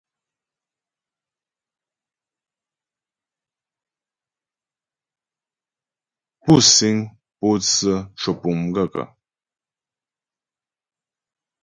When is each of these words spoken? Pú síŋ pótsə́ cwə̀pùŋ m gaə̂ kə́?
Pú 6.43 6.53
síŋ 6.73 6.97
pótsə́ 7.37 7.97
cwə̀pùŋ 8.19 8.55
m 8.63 8.67
gaə̂ 8.73 8.87
kə́? 8.93 9.05